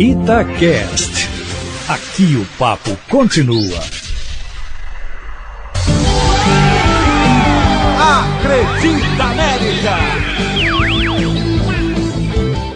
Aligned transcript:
Itacast. 0.00 1.28
Aqui 1.88 2.36
o 2.36 2.46
papo 2.56 2.96
continua. 3.10 3.80
Acredita 7.98 9.24
América! 9.24 9.96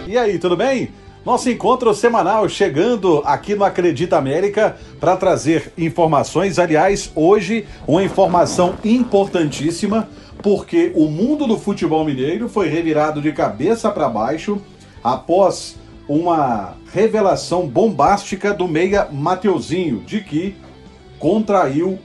E 0.05 0.17
aí, 0.17 0.37
tudo 0.37 0.57
bem? 0.57 0.91
Nosso 1.25 1.49
encontro 1.49 1.93
semanal 1.93 2.49
chegando 2.49 3.23
aqui 3.25 3.55
no 3.55 3.63
Acredita 3.63 4.17
América 4.17 4.75
para 4.99 5.15
trazer 5.15 5.71
informações. 5.77 6.59
Aliás, 6.59 7.09
hoje 7.15 7.65
uma 7.87 8.03
informação 8.03 8.75
importantíssima, 8.83 10.09
porque 10.41 10.91
o 10.93 11.07
mundo 11.07 11.47
do 11.47 11.57
futebol 11.57 12.03
mineiro 12.03 12.49
foi 12.49 12.67
revirado 12.67 13.21
de 13.21 13.31
cabeça 13.31 13.89
para 13.89 14.09
baixo 14.09 14.61
após 15.01 15.81
uma 16.07 16.75
revelação 16.91 17.67
bombástica 17.67 18.53
do 18.53 18.67
meia 18.67 19.07
Mateuzinho 19.11 20.01
de 20.01 20.21
que 20.21 20.55
contraiu 21.17 21.97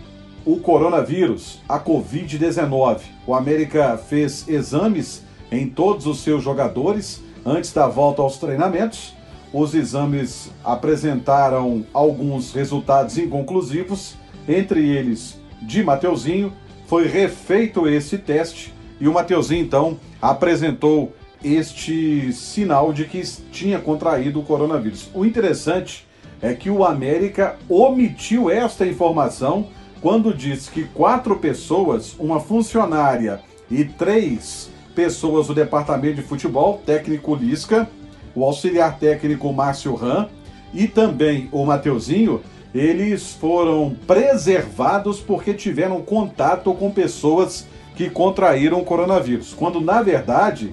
o 0.45 0.57
coronavírus, 0.59 1.61
a 1.69 1.79
Covid-19. 1.79 3.01
O 3.27 3.35
América 3.35 3.99
fez 3.99 4.49
exames 4.49 5.23
em 5.51 5.69
todos 5.69 6.07
os 6.07 6.21
seus 6.21 6.43
jogadores 6.43 7.23
antes 7.45 7.73
da 7.73 7.87
volta 7.87 8.23
aos 8.23 8.39
treinamentos. 8.39 9.15
Os 9.53 9.75
exames 9.75 10.51
apresentaram 10.65 11.85
alguns 11.93 12.53
resultados 12.53 13.19
inconclusivos, 13.19 14.15
entre 14.49 14.89
eles 14.89 15.39
de 15.63 15.83
Mateuzinho. 15.83 16.53
Foi 16.87 17.07
refeito 17.07 17.89
esse 17.89 18.17
teste 18.17 18.73
e 19.01 19.09
o 19.09 19.13
Mateuzinho 19.13 19.65
então 19.65 19.99
apresentou 20.21 21.13
este 21.43 22.33
sinal 22.33 22.93
de 22.93 23.05
que 23.05 23.23
tinha 23.53 23.79
contraído 23.79 24.41
o 24.41 24.45
coronavírus. 24.45 25.09
O 25.15 25.25
interessante 25.25 26.07
é 26.41 26.55
que 26.55 26.71
o 26.71 26.85
América 26.85 27.57
omitiu 27.69 28.51
esta 28.51 28.87
informação 28.87 29.69
quando 30.01 30.33
disse 30.33 30.71
que 30.71 30.85
quatro 30.85 31.37
pessoas, 31.37 32.15
uma 32.19 32.39
funcionária 32.39 33.41
e 33.71 33.85
três 33.85 34.71
pessoas 34.95 35.49
do 35.49 35.55
departamento 35.55 36.17
de 36.17 36.23
futebol, 36.23 36.81
técnico 36.85 37.35
Lisca, 37.35 37.89
o 38.35 38.45
auxiliar 38.45 38.99
técnico 38.99 39.53
Márcio 39.53 39.95
Ram 39.95 40.29
e 40.73 40.87
também 40.87 41.49
o 41.51 41.65
Mateuzinho, 41.65 42.41
eles 42.75 43.33
foram 43.33 43.97
preservados 44.07 45.21
porque 45.21 45.55
tiveram 45.55 46.03
contato 46.03 46.73
com 46.75 46.91
pessoas 46.91 47.67
que 47.97 48.09
contraíram 48.09 48.81
o 48.81 48.85
coronavírus, 48.85 49.53
quando 49.55 49.81
na 49.81 50.03
verdade 50.03 50.73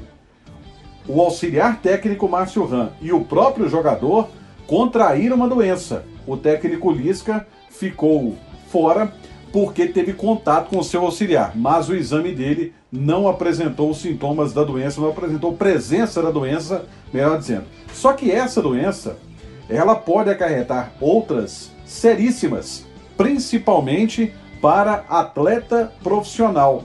o 1.08 1.22
auxiliar 1.22 1.82
técnico 1.82 2.28
Márcio 2.28 2.66
Ram 2.66 2.92
e 3.02 3.12
o 3.12 3.24
próprio 3.24 3.70
jogador 3.70 4.30
contraíram 4.68 5.36
uma 5.36 5.48
doença. 5.48 6.04
O 6.26 6.36
técnico 6.36 6.92
Lisca 6.92 7.46
ficou 7.70 8.36
fora 8.70 9.14
porque 9.52 9.88
teve 9.88 10.14
contato 10.14 10.70
com 10.70 10.80
o 10.80 10.84
seu 10.84 11.02
auxiliar, 11.02 11.54
mas 11.56 11.88
o 11.88 11.96
exame 11.96 12.34
dele 12.34 12.74
não 12.92 13.28
apresentou 13.28 13.94
sintomas 13.94 14.52
da 14.52 14.64
doença, 14.64 15.00
não 15.00 15.10
apresentou 15.10 15.54
presença 15.54 16.22
da 16.22 16.32
doença, 16.32 16.86
melhor 17.14 17.38
dizendo. 17.38 17.64
Só 17.94 18.12
que 18.12 18.32
essa 18.32 18.62
doença, 18.62 19.18
ela 19.70 19.96
pode 19.96 20.30
acarretar 20.30 20.92
outras 21.00 21.72
seríssimas, 21.86 22.86
principalmente 23.16 24.34
para 24.62 25.06
atleta 25.08 25.94
profissional. 26.04 26.84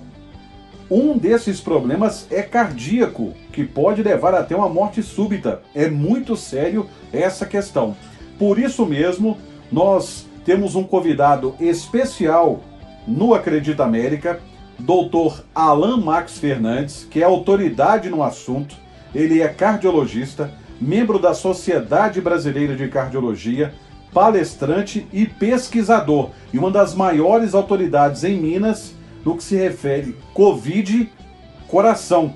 Um 0.91 1.16
desses 1.16 1.60
problemas 1.60 2.27
é 2.33 2.42
cardíaco, 2.42 3.33
que 3.52 3.64
pode 3.64 4.02
levar 4.02 4.34
até 4.34 4.56
uma 4.56 4.69
morte 4.69 5.05
súbita. 5.05 5.62
É 5.72 5.88
muito 5.88 6.34
sério 6.34 6.88
essa 7.12 7.46
questão. 7.46 7.96
Por 8.36 8.58
isso 8.58 8.84
mesmo, 8.84 9.38
nós 9.70 10.27
temos 10.44 10.74
um 10.74 10.83
convidado 10.83 11.55
especial 11.61 12.58
no 13.06 13.34
Acredita 13.34 13.84
América, 13.84 14.41
Dr. 14.80 15.42
Alan 15.55 15.98
Max 15.98 16.39
Fernandes, 16.39 17.07
que 17.08 17.20
é 17.20 17.24
autoridade 17.24 18.11
no 18.11 18.24
assunto. 18.24 18.74
Ele 19.14 19.40
é 19.40 19.46
cardiologista, 19.46 20.51
membro 20.80 21.20
da 21.20 21.34
Sociedade 21.34 22.20
Brasileira 22.20 22.74
de 22.74 22.89
Cardiologia, 22.89 23.72
palestrante 24.12 25.07
e 25.12 25.24
pesquisador, 25.24 26.30
e 26.52 26.58
uma 26.58 26.70
das 26.70 26.96
maiores 26.96 27.55
autoridades 27.55 28.24
em 28.24 28.36
Minas 28.36 28.98
no 29.25 29.36
que 29.36 29.42
se 29.42 29.57
refere 29.57 30.17
Covid 30.35 31.11
coração. 31.70 32.35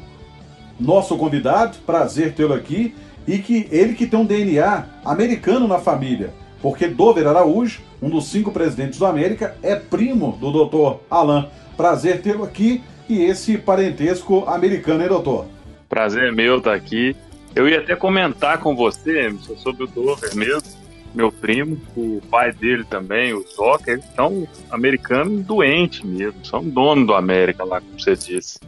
Nosso 0.78 1.16
convidado, 1.16 1.78
prazer 1.84 2.34
tê-lo 2.34 2.54
aqui, 2.54 2.94
e 3.26 3.38
que 3.38 3.68
ele 3.70 3.94
que 3.94 4.06
tem 4.06 4.18
um 4.18 4.24
DNA 4.24 4.86
americano 5.04 5.66
na 5.66 5.78
família, 5.78 6.32
porque 6.60 6.86
Dover 6.86 7.26
Araújo, 7.26 7.80
um 8.00 8.08
dos 8.08 8.26
cinco 8.26 8.52
presidentes 8.52 8.98
da 8.98 9.08
América, 9.08 9.56
é 9.62 9.76
primo 9.76 10.36
do 10.40 10.52
doutor 10.52 11.00
Alan. 11.10 11.48
Prazer 11.76 12.20
tê-lo 12.22 12.44
aqui 12.44 12.82
e 13.08 13.22
esse 13.24 13.56
parentesco 13.58 14.44
americano, 14.46 15.02
hein, 15.02 15.08
doutor? 15.08 15.46
Prazer 15.88 16.24
é 16.24 16.32
meu 16.32 16.58
estar 16.58 16.74
aqui. 16.74 17.16
Eu 17.54 17.68
ia 17.68 17.80
até 17.80 17.94
comentar 17.96 18.58
com 18.58 18.74
você 18.74 19.32
sobre 19.56 19.84
o 19.84 19.86
Dover 19.86 20.34
mesmo 20.34 20.83
meu 21.14 21.30
primo, 21.30 21.78
o 21.96 22.20
pai 22.30 22.52
dele 22.52 22.84
também, 22.84 23.32
o 23.32 23.44
Zoca, 23.46 23.92
eles 23.92 24.04
são 24.16 24.46
americanos 24.70 25.44
doentes 25.44 26.02
mesmo, 26.02 26.44
são 26.44 26.62
dono 26.62 27.06
do 27.06 27.14
América 27.14 27.64
lá, 27.64 27.80
como 27.80 27.98
você 27.98 28.16
disse. 28.16 28.58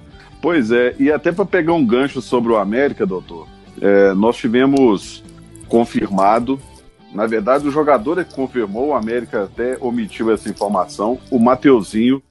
Pois 0.40 0.70
é, 0.70 0.94
e 0.98 1.10
até 1.10 1.32
para 1.32 1.44
pegar 1.44 1.72
um 1.72 1.84
gancho 1.84 2.22
sobre 2.22 2.52
o 2.52 2.56
América, 2.56 3.04
doutor, 3.04 3.48
é, 3.80 4.14
nós 4.14 4.36
tivemos 4.36 5.24
confirmado, 5.66 6.60
na 7.12 7.26
verdade 7.26 7.66
o 7.66 7.70
jogador 7.70 8.18
é 8.18 8.24
que 8.24 8.34
confirmou, 8.34 8.88
o 8.88 8.94
América 8.94 9.44
até 9.44 9.76
omitiu 9.80 10.30
essa 10.30 10.48
informação, 10.48 11.18
o 11.30 11.38
Mateuzinho 11.38 12.22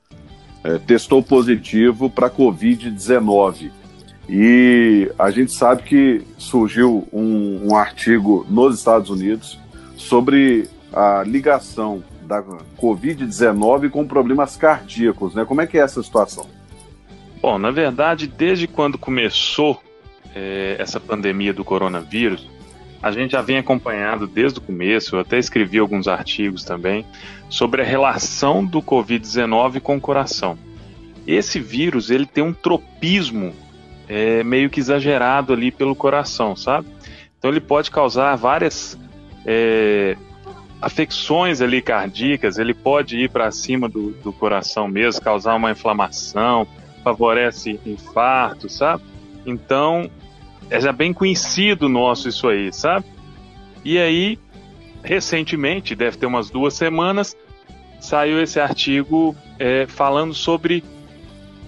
é, 0.64 0.78
testou 0.78 1.22
positivo 1.22 2.10
para 2.10 2.30
Covid-19. 2.30 3.72
E 4.28 5.12
a 5.20 5.30
gente 5.30 5.52
sabe 5.52 5.84
que 5.84 6.22
surgiu 6.38 7.08
um, 7.14 7.70
um 7.70 7.76
artigo 7.76 8.46
nos 8.50 8.80
Estados 8.80 9.12
Unidos 9.12 9.60
sobre 9.96 10.70
a 10.94 11.24
ligação 11.24 12.04
da 12.22 12.44
Covid-19 12.78 13.90
com 13.90 14.08
problemas 14.08 14.56
cardíacos, 14.56 15.36
né? 15.36 15.46
Como 15.46 15.62
é 15.62 15.68
que 15.68 15.78
é 15.78 15.82
essa 15.82 16.02
situação? 16.02 16.48
Bom, 17.42 17.58
na 17.58 17.72
verdade, 17.72 18.28
desde 18.28 18.68
quando 18.68 18.98
começou 18.98 19.82
é, 20.34 20.76
essa 20.80 21.00
pandemia 21.00 21.54
do 21.54 21.64
coronavírus, 21.64 22.50
a 23.02 23.12
gente 23.12 23.34
já 23.34 23.42
vem 23.42 23.58
acompanhado 23.58 24.26
desde 24.26 24.58
o 24.58 24.62
começo, 24.62 25.16
eu 25.16 25.20
até 25.20 25.38
escrevi 25.38 25.78
alguns 25.78 26.08
artigos 26.08 26.64
também, 26.64 27.06
sobre 27.50 27.82
a 27.82 27.86
relação 27.86 28.66
do 28.66 28.82
Covid-19 28.82 29.80
com 29.80 29.98
o 29.98 30.02
coração. 30.02 30.58
Esse 31.28 31.60
vírus, 31.60 32.10
ele 32.10 32.26
tem 32.26 32.44
um 32.44 32.54
tropismo 32.54 33.54
é, 34.08 34.44
meio 34.44 34.70
que 34.70 34.80
exagerado 34.80 35.54
ali 35.54 35.72
pelo 35.72 35.96
coração, 35.96 36.56
sabe? 36.56 36.88
Então 37.38 37.52
ele 37.52 37.60
pode 37.60 37.92
causar 37.92 38.36
várias 38.36 38.98
é, 39.46 40.18
afecções 40.82 41.62
ali 41.62 41.82
cardíacas, 41.82 42.58
ele 42.58 42.74
pode 42.74 43.18
ir 43.18 43.30
para 43.30 43.52
cima 43.52 43.88
do, 43.88 44.12
do 44.12 44.34
coração 44.34 44.88
mesmo, 44.88 45.22
causar 45.22 45.56
uma 45.56 45.72
inflamação, 45.72 46.68
favorece 47.04 47.80
infarto, 47.86 48.70
sabe? 48.70 49.04
Então, 49.46 50.10
é 50.70 50.80
já 50.80 50.92
bem 50.92 51.14
conhecido 51.14 51.88
nosso 51.88 52.28
isso 52.28 52.48
aí, 52.48 52.74
sabe? 52.74 53.06
E 53.84 53.98
aí, 54.00 54.40
recentemente, 55.04 55.96
deve 55.96 56.18
ter 56.18 56.26
umas 56.26 56.50
duas 56.50 56.74
semanas, 56.74 57.38
saiu 58.00 58.42
esse 58.42 58.60
artigo 58.60 59.36
é, 59.60 59.86
falando 59.88 60.34
sobre 60.34 60.84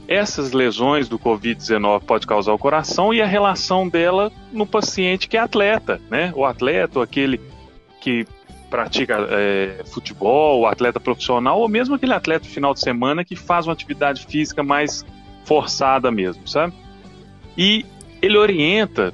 essas 0.08 0.54
lesões 0.54 1.10
do 1.10 1.20
Covid-19 1.20 2.04
pode 2.04 2.26
causar 2.26 2.54
o 2.54 2.58
coração 2.58 3.14
e 3.14 3.22
a 3.22 3.26
relação 3.26 3.90
dela 3.90 4.32
no 4.54 4.66
paciente 4.66 5.28
que 5.28 5.36
é 5.36 5.40
atleta, 5.42 6.00
né? 6.10 6.32
O 6.34 6.46
atleta, 6.46 7.04
aquele 7.04 7.42
que 8.07 8.25
pratica 8.69 9.27
é, 9.31 9.83
futebol, 9.92 10.65
atleta 10.65 10.98
profissional, 10.98 11.59
ou 11.59 11.68
mesmo 11.68 11.95
aquele 11.95 12.13
atleta 12.13 12.48
final 12.48 12.74
de 12.74 12.80
semana 12.80 13.25
que 13.25 13.36
faz 13.36 13.68
uma 13.68 13.74
atividade 13.74 14.25
física 14.25 14.63
mais 14.63 15.06
forçada 15.44 16.09
mesmo, 16.09 16.48
sabe? 16.48 16.74
E 17.57 17.86
ele 18.21 18.38
orienta 18.38 19.13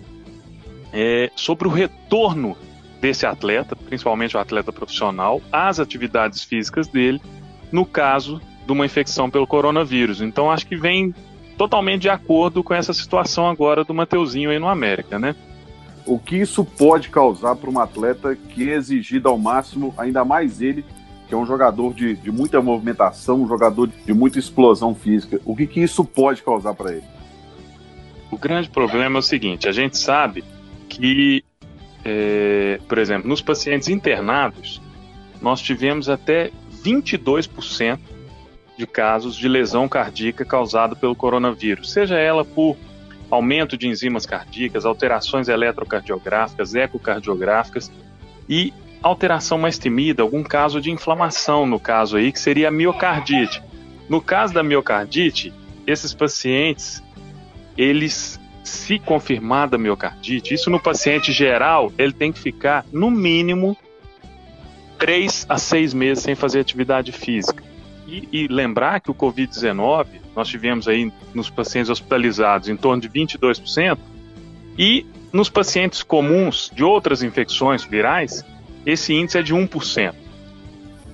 é, 0.91 1.31
sobre 1.35 1.67
o 1.67 1.71
retorno 1.71 2.55
desse 3.01 3.25
atleta, 3.25 3.75
principalmente 3.75 4.37
o 4.37 4.39
atleta 4.39 4.71
profissional, 4.71 5.41
às 5.51 5.79
atividades 5.79 6.43
físicas 6.43 6.87
dele, 6.87 7.19
no 7.71 7.85
caso 7.85 8.39
de 8.65 8.71
uma 8.71 8.85
infecção 8.85 9.27
pelo 9.27 9.47
coronavírus. 9.47 10.21
Então 10.21 10.51
acho 10.51 10.67
que 10.67 10.75
vem 10.75 11.15
totalmente 11.57 12.03
de 12.03 12.09
acordo 12.09 12.63
com 12.63 12.75
essa 12.75 12.93
situação 12.93 13.49
agora 13.49 13.83
do 13.83 13.93
Mateuzinho 13.93 14.51
aí 14.51 14.59
no 14.59 14.67
América, 14.67 15.17
né? 15.17 15.35
O 16.05 16.19
que 16.19 16.35
isso 16.37 16.65
pode 16.65 17.09
causar 17.09 17.55
para 17.55 17.69
um 17.69 17.79
atleta 17.79 18.35
que 18.35 18.69
é 18.69 18.75
exigido 18.75 19.29
ao 19.29 19.37
máximo, 19.37 19.93
ainda 19.97 20.25
mais 20.25 20.61
ele, 20.61 20.83
que 21.27 21.33
é 21.33 21.37
um 21.37 21.45
jogador 21.45 21.93
de, 21.93 22.15
de 22.15 22.31
muita 22.31 22.61
movimentação, 22.61 23.41
um 23.41 23.47
jogador 23.47 23.87
de 23.87 24.13
muita 24.13 24.39
explosão 24.39 24.93
física. 24.93 25.39
O 25.45 25.55
que, 25.55 25.65
que 25.65 25.81
isso 25.81 26.03
pode 26.03 26.43
causar 26.43 26.73
para 26.73 26.91
ele? 26.91 27.03
O 28.29 28.37
grande 28.37 28.69
problema 28.69 29.17
é 29.17 29.19
o 29.19 29.23
seguinte: 29.23 29.67
a 29.67 29.71
gente 29.71 29.97
sabe 29.97 30.43
que, 30.89 31.43
é, 32.03 32.79
por 32.87 32.97
exemplo, 32.97 33.29
nos 33.29 33.41
pacientes 33.41 33.87
internados, 33.87 34.81
nós 35.41 35.61
tivemos 35.61 36.09
até 36.09 36.51
22% 36.83 37.99
de 38.77 38.87
casos 38.87 39.35
de 39.35 39.47
lesão 39.47 39.87
cardíaca 39.87 40.43
causada 40.43 40.95
pelo 40.95 41.15
coronavírus, 41.15 41.91
seja 41.91 42.17
ela 42.17 42.43
por 42.43 42.75
aumento 43.33 43.77
de 43.77 43.87
enzimas 43.87 44.25
cardíacas, 44.25 44.85
alterações 44.85 45.47
eletrocardiográficas, 45.47 46.75
ecocardiográficas 46.75 47.91
e 48.47 48.73
alteração 49.01 49.57
mais 49.57 49.77
temida, 49.77 50.21
algum 50.21 50.43
caso 50.43 50.79
de 50.79 50.91
inflamação 50.91 51.65
no 51.65 51.79
caso 51.79 52.17
aí, 52.17 52.31
que 52.31 52.39
seria 52.39 52.67
a 52.67 52.71
miocardite. 52.71 53.61
No 54.07 54.21
caso 54.21 54.53
da 54.53 54.61
miocardite, 54.61 55.53
esses 55.87 56.13
pacientes, 56.13 57.01
eles 57.77 58.39
se 58.63 58.99
confirmar 58.99 59.67
da 59.67 59.77
miocardite, 59.77 60.53
isso 60.53 60.69
no 60.69 60.79
paciente 60.79 61.31
geral, 61.31 61.91
ele 61.97 62.13
tem 62.13 62.31
que 62.31 62.39
ficar 62.39 62.85
no 62.91 63.09
mínimo 63.09 63.75
3 64.99 65.47
a 65.49 65.57
6 65.57 65.93
meses 65.93 66.23
sem 66.23 66.35
fazer 66.35 66.59
atividade 66.59 67.11
física. 67.11 67.62
E, 68.07 68.27
e 68.31 68.47
lembrar 68.47 68.99
que 68.99 69.09
o 69.09 69.13
Covid-19, 69.13 70.07
nós 70.35 70.47
tivemos 70.47 70.87
aí 70.87 71.11
nos 71.33 71.49
pacientes 71.49 71.89
hospitalizados 71.89 72.67
em 72.67 72.75
torno 72.75 73.01
de 73.01 73.09
22%, 73.09 73.97
e 74.77 75.05
nos 75.31 75.49
pacientes 75.49 76.03
comuns 76.03 76.71
de 76.73 76.83
outras 76.83 77.23
infecções 77.23 77.83
virais, 77.83 78.45
esse 78.85 79.13
índice 79.13 79.37
é 79.37 79.41
de 79.41 79.53
1%. 79.53 80.13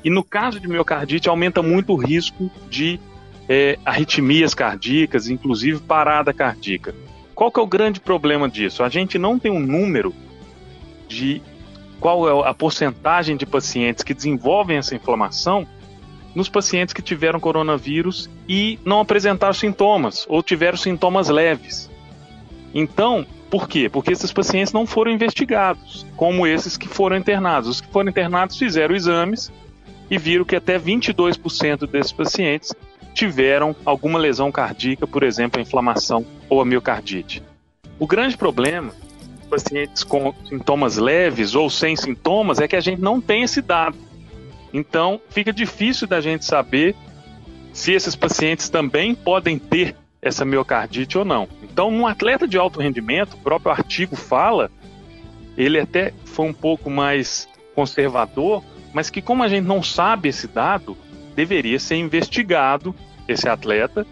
E 0.04 0.10
no 0.10 0.24
caso 0.24 0.60
de 0.60 0.68
miocardite, 0.68 1.30
aumenta 1.30 1.62
muito 1.62 1.94
o 1.94 1.96
risco 1.96 2.50
de 2.70 3.00
é, 3.48 3.78
arritmias 3.84 4.54
cardíacas, 4.54 5.30
inclusive 5.30 5.80
parada 5.82 6.34
cardíaca. 6.34 6.96
Qual 7.36 7.52
que 7.52 7.60
é 7.60 7.64
o 7.64 7.68
grande 7.68 8.00
problema 8.00 8.50
disso? 8.50 8.84
A 8.84 8.90
gente 8.90 9.18
não 9.18 9.40
tem 9.40 9.52
um 9.52 9.60
número 9.60 10.14
de 11.08 11.42
qual 12.00 12.46
é 12.46 12.50
a 12.50 12.54
porcentagem 12.54 13.36
de 13.36 13.46
pacientes 13.46 14.04
que 14.04 14.14
desenvolvem 14.14 14.78
essa 14.78 14.96
inflamação 14.96 15.68
nos 16.36 16.50
pacientes 16.50 16.94
que 16.94 17.02
tiveram 17.02 17.40
coronavírus 17.40 18.30
e 18.48 18.80
não 18.86 19.00
apresentaram 19.00 19.54
sintomas 19.54 20.26
ou 20.30 20.44
tiveram 20.44 20.78
sintomas 20.78 21.30
leves. 21.30 21.90
Então, 22.74 23.26
por 23.50 23.68
quê? 23.68 23.90
Porque 23.90 24.14
esses 24.14 24.32
pacientes 24.32 24.72
não 24.72 24.86
foram 24.86 25.12
investigados, 25.12 26.06
como 26.16 26.46
esses 26.46 26.78
que 26.78 26.88
foram 26.88 27.18
internados. 27.18 27.70
Os 27.70 27.82
que 27.82 27.92
foram 27.92 28.10
internados 28.10 28.58
fizeram 28.58 28.96
exames 28.96 29.52
e 30.10 30.18
viram 30.18 30.46
que 30.46 30.56
até 30.56 30.78
22% 30.78 31.88
desses 31.88 32.12
pacientes 32.12 32.74
tiveram 33.14 33.76
alguma 33.84 34.20
lesão 34.20 34.52
cardíaca, 34.52 35.08
por 35.08 35.24
exemplo, 35.24 35.60
a 35.60 35.64
inflamação 35.64 36.26
ou 36.48 36.62
a 36.62 36.66
miocardite. 36.66 37.44
O 37.98 38.06
grande 38.08 38.38
problema, 38.38 38.94
pacientes 39.50 40.04
com 40.04 40.34
sintomas 40.48 40.98
leves 40.98 41.56
ou 41.56 41.70
sem 41.70 41.96
sintomas, 41.96 42.60
é 42.60 42.68
que 42.68 42.76
a 42.76 42.80
gente 42.80 43.02
não 43.02 43.20
tem 43.20 43.44
esse 43.44 43.62
dado. 43.62 43.98
Então, 44.74 45.20
fica 45.30 45.52
difícil 45.52 46.08
da 46.08 46.22
gente 46.22 46.46
saber 46.46 46.96
se 47.74 47.94
esses 47.94 48.16
pacientes 48.16 48.70
também 48.70 49.16
podem 49.16 49.58
ter 49.58 49.96
essa 50.22 50.44
miocardite 50.44 51.18
ou 51.18 51.26
não. 51.26 51.48
Então, 51.64 51.90
um 51.90 52.06
atleta 52.06 52.48
de 52.48 52.58
alto 52.58 52.80
rendimento, 52.80 53.34
o 53.34 53.40
próprio 53.40 53.72
artigo 53.72 54.16
fala, 54.16 54.70
ele 55.58 55.80
até 55.80 56.14
foi 56.26 56.48
um 56.48 56.54
pouco 56.54 56.90
mais 56.90 57.48
conservador, 57.74 58.64
mas 58.94 59.10
que 59.10 59.22
como 59.22 59.44
a 59.44 59.48
gente 59.48 59.66
não 59.66 59.82
sabe 59.82 60.30
esse 60.30 60.48
dado, 60.48 60.98
deveria 61.36 61.80
ser 61.80 61.96
investigado 61.96 62.94
esse 63.28 63.48
atleta, 63.48 64.06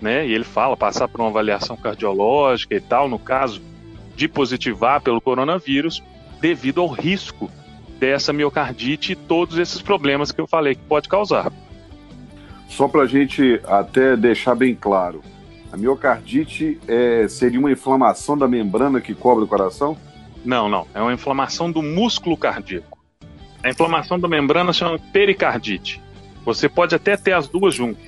né? 0.00 0.26
E 0.26 0.34
ele 0.34 0.44
fala 0.44 0.76
passar 0.76 1.08
por 1.08 1.20
uma 1.20 1.30
avaliação 1.30 1.76
cardiológica 1.76 2.74
e 2.74 2.80
tal, 2.80 3.08
no 3.08 3.18
caso 3.18 3.62
de 4.14 4.28
positivar 4.28 5.00
pelo 5.00 5.20
coronavírus, 5.20 6.02
devido 6.40 6.80
ao 6.80 6.88
risco 6.88 7.50
dessa 8.04 8.34
miocardite 8.34 9.12
e 9.12 9.16
todos 9.16 9.56
esses 9.56 9.80
problemas 9.80 10.30
que 10.30 10.38
eu 10.38 10.46
falei 10.46 10.74
que 10.74 10.82
pode 10.82 11.08
causar. 11.08 11.50
Só 12.68 12.86
para 12.86 13.00
a 13.00 13.06
gente 13.06 13.58
até 13.64 14.14
deixar 14.14 14.54
bem 14.54 14.74
claro, 14.74 15.22
a 15.72 15.76
miocardite 15.78 16.78
é, 16.86 17.26
seria 17.28 17.58
uma 17.58 17.72
inflamação 17.72 18.36
da 18.36 18.46
membrana 18.46 19.00
que 19.00 19.14
cobre 19.14 19.44
o 19.44 19.46
coração? 19.46 19.96
Não, 20.44 20.68
não. 20.68 20.86
É 20.92 21.00
uma 21.00 21.14
inflamação 21.14 21.72
do 21.72 21.80
músculo 21.82 22.36
cardíaco. 22.36 22.98
A 23.62 23.70
inflamação 23.70 24.20
da 24.20 24.28
membrana 24.28 24.70
se 24.74 24.80
chama 24.80 24.98
pericardite. 25.10 25.98
Você 26.44 26.68
pode 26.68 26.94
até 26.94 27.16
ter 27.16 27.32
as 27.32 27.48
duas 27.48 27.74
juntas. 27.74 28.04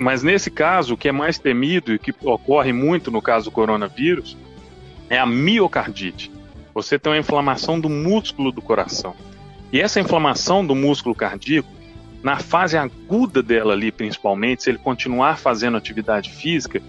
Mas 0.00 0.24
nesse 0.24 0.50
caso, 0.50 0.94
o 0.94 0.96
que 0.96 1.08
é 1.08 1.12
mais 1.12 1.38
temido 1.38 1.94
e 1.94 1.98
que 1.98 2.12
ocorre 2.24 2.72
muito 2.72 3.08
no 3.08 3.22
caso 3.22 3.44
do 3.44 3.50
coronavírus 3.52 4.36
é 5.08 5.16
a 5.16 5.24
miocardite. 5.24 6.28
Você 6.74 6.98
tem 6.98 7.12
uma 7.12 7.18
inflamação 7.18 7.78
do 7.78 7.88
músculo 7.88 8.50
do 8.50 8.60
coração. 8.60 9.14
E 9.72 9.80
essa 9.80 10.00
inflamação 10.00 10.66
do 10.66 10.74
músculo 10.74 11.14
cardíaco, 11.14 11.68
na 12.22 12.38
fase 12.38 12.76
aguda 12.76 13.42
dela 13.42 13.74
ali, 13.74 13.92
principalmente, 13.92 14.62
se 14.62 14.70
ele 14.70 14.78
continuar 14.78 15.38
fazendo 15.38 15.76
atividade 15.76 16.30
física, 16.30 16.82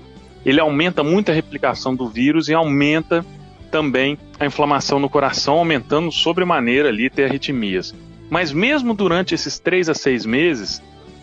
ele 0.45 0.59
aumenta 0.59 1.03
muito 1.03 1.29
a 1.29 1.33
replicação 1.33 1.95
do 1.95 2.07
vírus 2.07 2.47
e 2.47 2.53
aumenta 2.53 3.25
também 3.69 4.17
a 4.39 4.45
inflamação 4.45 4.99
no 4.99 5.09
coração, 5.09 5.55
aumentando 5.55 6.11
sobremaneira 6.11 6.89
ali 6.89 7.09
ter 7.09 7.25
arritmias. 7.25 7.93
Mas 8.29 8.51
mesmo 8.51 8.93
durante 8.93 9.35
esses 9.35 9.59
três 9.59 9.89
a 9.89 9.93
seis 9.93 10.25
meses, 10.25 10.81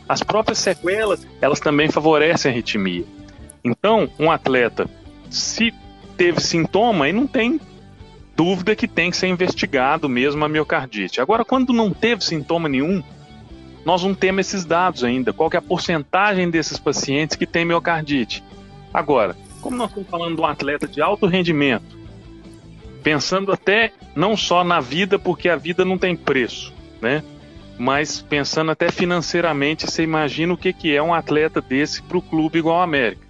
as 0.09 0.23
próprias 0.23 0.59
sequelas 0.59 1.27
elas 1.41 1.59
também 1.59 1.91
favorecem 1.91 2.51
a 2.51 2.55
arritmia. 2.55 3.05
Então, 3.65 4.09
um 4.19 4.31
atleta, 4.31 4.89
se 5.31 5.75
teve 6.17 6.41
sintoma, 6.41 7.09
e 7.09 7.13
não 7.13 7.27
tem 7.27 7.61
dúvida 8.37 8.77
que 8.77 8.87
tem 8.87 9.11
que 9.11 9.17
ser 9.17 9.29
investigado 9.29 10.09
mesmo 10.09 10.45
a 10.45 10.49
miocardite. 10.49 11.21
Agora, 11.21 11.45
quando 11.45 11.73
não 11.73 11.91
teve 11.91 12.23
sintoma 12.23 12.69
nenhum, 12.69 13.03
nós 13.85 14.05
não 14.05 14.15
temos 14.15 14.47
esses 14.47 14.65
dados 14.65 15.03
ainda. 15.03 15.33
Qual 15.33 15.51
é 15.53 15.57
a 15.57 15.63
porcentagem 15.63 16.51
desses 16.51 16.79
pacientes 16.79 17.37
que 17.37 17.47
tem 17.47 17.65
miocardite? 17.65 18.45
Agora, 18.93 19.35
como 19.61 19.77
nós 19.77 19.89
estamos 19.89 20.09
falando 20.09 20.37
de 20.37 20.41
um 20.41 20.47
atleta 20.47 20.87
de 20.87 21.01
alto 21.01 21.27
rendimento, 21.27 21.97
pensando 23.03 23.53
até 23.53 23.93
não 24.15 24.37
só 24.37 24.63
na 24.63 24.81
vida, 24.81 25.19
porque 25.19 25.49
a 25.49 25.57
vida 25.57 25.85
não 25.85 25.97
tem 25.97 26.15
preço, 26.15 26.73
né? 27.01 27.23
Mas 27.79 28.23
pensando 28.23 28.71
até 28.71 28.91
financeiramente, 28.91 29.87
você 29.87 30.03
imagina 30.03 30.53
o 30.53 30.57
que, 30.57 30.73
que 30.73 30.95
é 30.95 31.03
um 31.03 31.15
atleta 31.15 31.61
desse 31.61 32.03
para 32.03 32.19
o 32.19 32.23
clube 32.23 32.59
igual 32.59 32.81
a 32.81 32.85
América. 32.85 33.27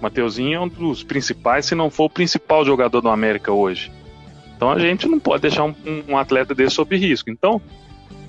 Mateuzinho 0.00 0.54
é 0.54 0.60
um 0.60 0.68
dos 0.68 1.02
principais, 1.02 1.66
se 1.66 1.74
não 1.74 1.90
for 1.90 2.04
o 2.04 2.10
principal 2.10 2.64
jogador 2.64 3.00
do 3.00 3.08
América 3.08 3.52
hoje. 3.52 3.90
Então 4.56 4.70
a 4.70 4.78
gente 4.78 5.06
não 5.06 5.20
pode 5.20 5.42
deixar 5.42 5.64
um, 5.64 5.74
um 6.08 6.16
atleta 6.16 6.54
desse 6.54 6.74
sob 6.74 6.96
risco. 6.96 7.30
Então, 7.30 7.60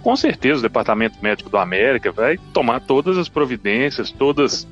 com 0.04 0.16
certeza 0.16 0.60
o 0.60 0.62
departamento 0.62 1.18
médico 1.22 1.50
do 1.50 1.58
América 1.58 2.12
vai 2.12 2.38
tomar 2.54 2.82
todas 2.82 3.18
as 3.18 3.30
providências, 3.30 4.12
todas 4.12 4.68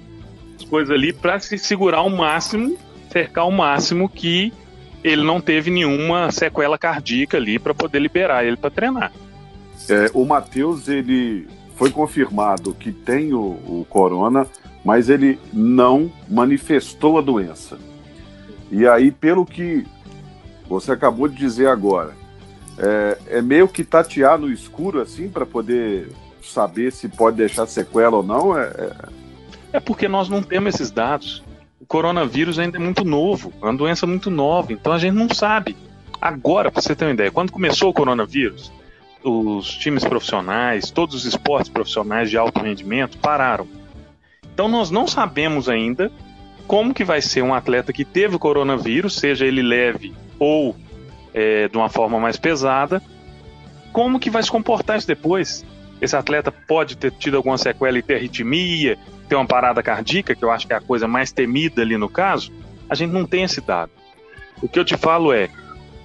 coisas 0.70 0.94
ali 0.94 1.14
para 1.14 1.40
se 1.40 1.58
segurar 1.58 2.00
ao 2.00 2.10
máximo, 2.10 2.78
cercar 3.12 3.44
ao 3.44 3.52
máximo 3.52 4.10
que 4.10 4.52
ele 5.04 5.24
não 5.24 5.40
teve 5.40 5.70
nenhuma 5.70 6.32
sequela 6.32 6.78
cardíaca 6.78 7.38
ali 7.38 7.60
para 7.60 7.74
poder 7.74 8.00
liberar 8.00 8.44
ele 8.44 8.58
para 8.58 8.72
treinar. 8.72 9.12
É, 9.88 10.10
o 10.14 10.26
Matheus, 10.26 10.88
ele 10.88 11.48
foi 11.76 11.92
confirmado 11.92 12.74
que 12.74 12.92
tem 12.92 13.34
o, 13.34 13.40
o, 13.40 13.86
corona, 13.88 14.48
mas 14.84 15.10
ele 15.10 15.38
não 15.54 16.12
manifestou 16.28 17.20
a 17.20 17.22
doença. 17.22 17.78
E 18.72 18.88
aí, 18.88 19.12
pelo 19.12 19.46
que 19.46 19.86
você 20.68 20.92
acabou 20.92 21.28
de 21.28 21.36
dizer 21.36 21.68
agora, 21.68 22.14
é, 22.78 23.38
é 23.38 23.42
meio 23.42 23.68
que 23.68 23.84
tatear 23.84 24.38
no 24.38 24.52
escuro 24.52 25.02
assim 25.02 25.30
para 25.30 25.46
poder 25.46 26.10
saber 26.42 26.92
se 26.92 27.08
pode 27.08 27.38
deixar 27.38 27.66
sequela 27.68 28.18
ou 28.18 28.24
não. 28.24 28.58
É, 28.58 28.64
é, 28.64 28.96
é 29.74 29.80
porque 29.80 30.08
nós 30.08 30.30
não 30.30 30.42
temos 30.42 30.76
esses 30.76 30.92
dados. 30.92 31.44
O 31.80 31.86
coronavírus 31.86 32.58
ainda 32.58 32.78
é 32.78 32.80
muito 32.80 33.04
novo, 33.04 33.54
é 33.62 33.66
uma 33.66 33.76
doença 33.76 34.08
muito 34.08 34.32
nova, 34.32 34.74
então 34.74 34.92
a 34.92 34.98
gente 34.98 35.14
não 35.14 35.30
sabe. 35.30 35.76
Agora, 36.20 36.72
para 36.72 36.82
você 36.82 36.96
ter 36.96 37.06
uma 37.06 37.14
ideia, 37.14 37.32
quando 37.32 37.52
começou 37.52 37.90
o 37.90 37.94
coronavírus, 37.94 38.72
os 39.24 39.70
times 39.70 40.04
profissionais, 40.04 40.90
todos 40.90 41.16
os 41.16 41.26
esportes 41.26 41.70
profissionais 41.70 42.30
de 42.30 42.38
alto 42.38 42.62
rendimento 42.62 43.18
pararam. 43.18 43.68
Então 44.54 44.68
nós 44.68 44.90
não 44.90 45.08
sabemos 45.08 45.68
ainda 45.68 46.12
como 46.66 46.94
que 46.94 47.04
vai 47.04 47.22
ser 47.22 47.44
um 47.44 47.54
atleta 47.54 47.94
que 47.94 48.06
teve 48.06 48.36
o 48.36 48.40
coronavírus, 48.40 49.16
seja 49.16 49.46
ele 49.46 49.62
leve 49.62 50.14
ou 50.40 50.76
é, 51.34 51.68
de 51.68 51.78
uma 51.78 51.90
forma 51.90 52.20
mais 52.20 52.38
pesada, 52.38 53.02
como 53.92 54.20
que 54.20 54.30
vai 54.30 54.44
se 54.44 54.52
comportar 54.52 54.98
isso 54.98 55.08
depois? 55.08 55.66
Esse 56.02 56.16
atleta 56.16 56.52
pode 56.52 56.98
ter 56.98 57.12
tido 57.12 57.38
alguma 57.38 57.58
sequela 57.58 57.98
e 57.98 58.02
ter 58.02 58.16
arritmia, 58.16 58.98
ter 59.28 59.36
uma 59.36 59.46
parada 59.46 59.82
cardíaca, 59.82 60.36
que 60.36 60.44
eu 60.44 60.52
acho 60.52 60.68
que 60.68 60.74
é 60.74 60.76
a 60.76 60.82
coisa 60.82 61.08
mais 61.08 61.32
temida 61.32 61.82
ali 61.82 61.98
no 61.98 62.10
caso, 62.10 62.52
a 62.90 62.96
gente 62.96 63.12
não 63.12 63.26
tem 63.26 63.44
esse 63.44 63.62
dado. 63.62 63.92
O 64.62 64.68
que 64.68 64.80
eu 64.80 64.86
te 64.86 64.98
falo 64.98 65.34
é, 65.34 65.50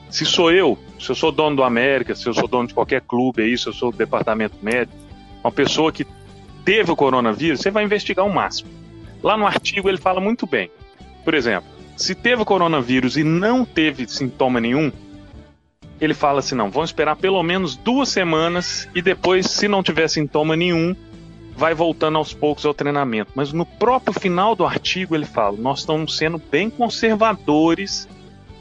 se 0.09 0.25
sou 0.25 0.51
eu, 0.51 0.79
se 0.99 1.11
eu 1.11 1.15
sou 1.15 1.33
dono 1.33 1.57
do 1.57 1.63
América, 1.63 2.15
se 2.15 2.27
eu 2.27 2.35
sou 2.35 2.49
dono 2.49 2.69
de 2.69 2.75
qualquer 2.75 3.01
clube 3.01 3.43
aí, 3.43 3.57
se 3.57 3.67
eu 3.67 3.73
sou 3.73 3.91
do 3.91 3.99
departamento 3.99 4.57
médico, 4.63 4.97
uma 5.43 5.53
pessoa 5.53 5.93
que 5.93 6.07
teve 6.65 6.91
o 6.91 6.97
coronavírus, 6.97 7.61
você 7.61 7.71
vai 7.71 7.85
investigar 7.85 8.27
o 8.27 8.33
máximo. 8.33 8.71
Lá 9.23 9.37
no 9.37 9.47
artigo 9.47 9.89
ele 9.89 9.99
fala 9.99 10.21
muito 10.21 10.47
bem. 10.47 10.71
Por 11.25 11.35
exemplo, 11.35 11.69
se 12.01 12.15
teve 12.15 12.45
coronavírus 12.47 13.19
e 13.19 13.23
não 13.23 13.65
teve 13.65 14.09
sintoma 14.09 14.59
nenhum, 14.59 14.91
ele 16.01 16.15
fala 16.15 16.39
assim: 16.39 16.55
não, 16.55 16.71
vamos 16.71 16.89
esperar 16.89 17.15
pelo 17.17 17.43
menos 17.43 17.77
duas 17.77 18.09
semanas 18.09 18.89
e 18.95 19.03
depois, 19.03 19.47
se 19.47 19.69
não 19.69 19.83
tiver 19.83 20.09
sintoma 20.09 20.57
nenhum, 20.57 20.97
vai 21.55 21.75
voltando 21.75 22.17
aos 22.17 22.33
poucos 22.33 22.65
ao 22.65 22.73
treinamento. 22.73 23.33
Mas 23.35 23.53
no 23.53 23.67
próprio 23.67 24.19
final 24.19 24.55
do 24.55 24.65
artigo 24.65 25.15
ele 25.15 25.27
fala: 25.27 25.57
nós 25.59 25.81
estamos 25.81 26.17
sendo 26.17 26.39
bem 26.39 26.71
conservadores 26.71 28.09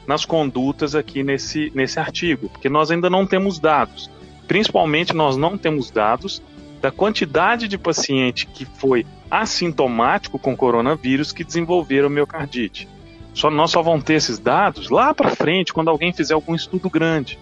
nas 0.06 0.26
condutas 0.26 0.94
aqui 0.94 1.22
nesse, 1.22 1.72
nesse 1.74 1.98
artigo, 1.98 2.50
porque 2.50 2.68
nós 2.68 2.90
ainda 2.90 3.08
não 3.08 3.26
temos 3.26 3.58
dados. 3.58 4.10
Principalmente, 4.46 5.14
nós 5.14 5.36
não 5.38 5.56
temos 5.56 5.90
dados 5.90 6.42
da 6.82 6.90
quantidade 6.90 7.68
de 7.68 7.78
paciente 7.78 8.46
que 8.46 8.64
foi 8.64 9.06
assintomático 9.30 10.38
com 10.38 10.56
coronavírus 10.56 11.32
que 11.32 11.44
desenvolveram 11.44 12.10
miocardite. 12.10 12.88
Só 13.34 13.50
nós 13.50 13.70
só 13.70 13.82
vamos 13.82 14.04
ter 14.04 14.14
esses 14.14 14.38
dados 14.38 14.90
lá 14.90 15.14
para 15.14 15.30
frente, 15.30 15.72
quando 15.72 15.88
alguém 15.88 16.12
fizer 16.12 16.34
algum 16.34 16.54
estudo 16.54 16.90
grande. 16.90 17.38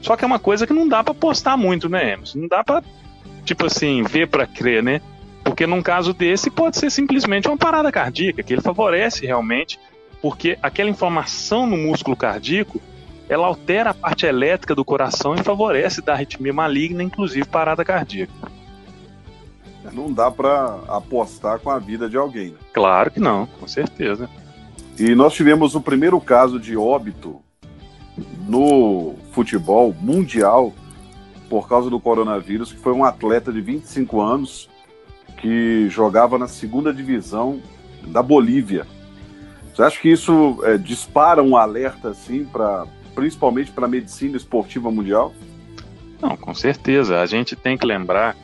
Só 0.00 0.16
que 0.16 0.24
é 0.24 0.26
uma 0.26 0.38
coisa 0.38 0.66
que 0.66 0.72
não 0.72 0.88
dá 0.88 1.04
para 1.04 1.14
postar 1.14 1.56
muito, 1.56 1.88
né, 1.88 2.12
Emerson? 2.12 2.38
Não 2.38 2.48
dá 2.48 2.64
para 2.64 2.82
tipo 3.44 3.66
assim, 3.66 4.02
ver 4.02 4.28
para 4.28 4.46
crer, 4.46 4.82
né? 4.82 5.00
Porque 5.42 5.66
num 5.66 5.82
caso 5.82 6.12
desse 6.12 6.50
pode 6.50 6.76
ser 6.76 6.90
simplesmente 6.90 7.48
uma 7.48 7.56
parada 7.56 7.90
cardíaca, 7.90 8.42
que 8.42 8.52
ele 8.52 8.62
favorece 8.62 9.26
realmente, 9.26 9.78
porque 10.20 10.58
aquela 10.62 10.90
inflamação 10.90 11.66
no 11.66 11.76
músculo 11.76 12.16
cardíaco, 12.16 12.80
ela 13.28 13.46
altera 13.46 13.90
a 13.90 13.94
parte 13.94 14.26
elétrica 14.26 14.74
do 14.74 14.84
coração 14.84 15.34
e 15.34 15.42
favorece 15.42 16.02
da 16.02 16.12
arritmia 16.12 16.52
maligna, 16.52 17.02
inclusive 17.02 17.46
parada 17.46 17.84
cardíaca. 17.84 18.32
Não 19.92 20.12
dá 20.12 20.30
para 20.30 20.78
apostar 20.88 21.58
com 21.58 21.70
a 21.70 21.78
vida 21.78 22.08
de 22.08 22.16
alguém. 22.16 22.50
Né? 22.50 22.58
Claro 22.72 23.10
que 23.10 23.18
não, 23.18 23.46
com 23.46 23.66
certeza. 23.66 24.28
E 25.00 25.14
nós 25.14 25.32
tivemos 25.32 25.74
o 25.74 25.80
primeiro 25.80 26.20
caso 26.20 26.60
de 26.60 26.76
óbito 26.76 27.40
no 28.46 29.14
futebol 29.32 29.96
mundial 29.98 30.74
por 31.48 31.66
causa 31.66 31.88
do 31.88 31.98
coronavírus, 31.98 32.70
que 32.70 32.78
foi 32.78 32.92
um 32.92 33.02
atleta 33.02 33.50
de 33.50 33.62
25 33.62 34.20
anos 34.20 34.68
que 35.38 35.88
jogava 35.88 36.36
na 36.36 36.46
segunda 36.46 36.92
divisão 36.92 37.62
da 38.08 38.22
Bolívia. 38.22 38.86
Você 39.74 39.82
acha 39.82 39.98
que 39.98 40.10
isso 40.10 40.60
é, 40.64 40.76
dispara 40.76 41.42
um 41.42 41.56
alerta 41.56 42.10
assim 42.10 42.44
para 42.44 42.86
principalmente 43.14 43.70
para 43.70 43.86
a 43.86 43.88
medicina 43.88 44.36
esportiva 44.36 44.90
mundial? 44.90 45.32
Não, 46.20 46.36
com 46.36 46.54
certeza. 46.54 47.22
A 47.22 47.26
gente 47.26 47.56
tem 47.56 47.78
que 47.78 47.86
lembrar 47.86 48.36